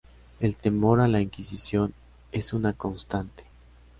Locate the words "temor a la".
0.55-1.21